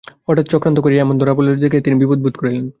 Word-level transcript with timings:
হঠাৎ 0.27 0.45
চক্রান্ত 0.51 0.77
এমন 0.77 0.85
করিয়া 0.85 1.19
ধরা 1.21 1.33
পড়িল 1.35 1.51
দেখিয়া 1.63 1.85
তিনি 1.85 1.95
বিপদ 2.01 2.19
বোধ 2.23 2.35
করিলেন। 2.37 2.65